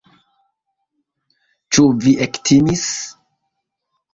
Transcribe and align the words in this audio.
Ĉu 1.77 1.85
vi 2.07 2.15
ektimis? 2.27 2.87